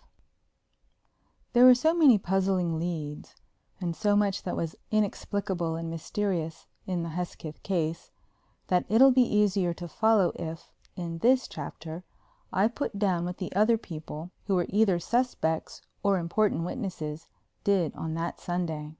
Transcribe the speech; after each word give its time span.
V 0.00 1.24
There 1.52 1.66
were 1.66 1.74
so 1.74 1.92
many 1.92 2.16
puzzling 2.16 2.78
"leads" 2.78 3.36
and 3.82 3.94
so 3.94 4.16
much 4.16 4.44
that 4.44 4.56
was 4.56 4.74
inexplicable 4.90 5.76
and 5.76 5.90
mysterious 5.90 6.66
in 6.86 7.02
the 7.02 7.10
Hesketh 7.10 7.62
case 7.62 8.10
that 8.68 8.86
it'll 8.88 9.10
be 9.10 9.20
easier 9.36 9.74
to 9.74 9.86
follow 9.86 10.32
if, 10.36 10.72
in 10.96 11.18
this 11.18 11.46
chapter, 11.46 12.02
I 12.50 12.66
put 12.68 12.98
down 12.98 13.26
what 13.26 13.36
the 13.36 13.52
other 13.54 13.76
people, 13.76 14.30
who 14.46 14.54
were 14.54 14.64
either 14.70 14.98
suspects 14.98 15.82
or 16.02 16.16
important 16.16 16.64
witnesses, 16.64 17.28
did 17.62 17.94
on 17.94 18.14
that 18.14 18.40
Sunday. 18.40 18.94